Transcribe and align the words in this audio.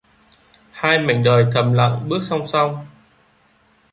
Hai 0.71 0.99
mảnh 0.99 1.23
đời 1.23 1.45
thầm 1.53 1.73
lặng 1.73 2.05
bước 2.09 2.23
song 2.23 2.47
song 2.47 2.85